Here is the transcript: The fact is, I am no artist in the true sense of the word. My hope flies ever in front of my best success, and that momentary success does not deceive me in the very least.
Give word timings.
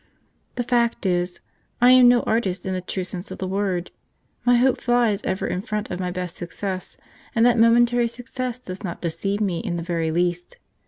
The 0.55 0.63
fact 0.63 1.05
is, 1.05 1.41
I 1.79 1.91
am 1.91 2.07
no 2.07 2.23
artist 2.23 2.65
in 2.65 2.73
the 2.73 2.81
true 2.81 3.03
sense 3.03 3.29
of 3.29 3.37
the 3.37 3.47
word. 3.47 3.91
My 4.43 4.55
hope 4.55 4.81
flies 4.81 5.21
ever 5.23 5.45
in 5.45 5.61
front 5.61 5.91
of 5.91 5.99
my 5.99 6.09
best 6.09 6.37
success, 6.37 6.97
and 7.35 7.45
that 7.45 7.59
momentary 7.59 8.07
success 8.07 8.57
does 8.57 8.83
not 8.83 9.01
deceive 9.03 9.41
me 9.41 9.59
in 9.59 9.77
the 9.77 9.83
very 9.83 10.09
least. 10.09 10.57